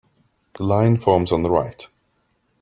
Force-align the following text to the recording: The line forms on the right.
The 0.55 0.63
line 0.63 0.97
forms 0.97 1.31
on 1.31 1.43
the 1.43 1.51
right. 1.51 1.87